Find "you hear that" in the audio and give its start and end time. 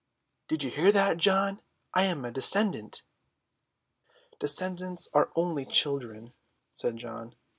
0.63-1.17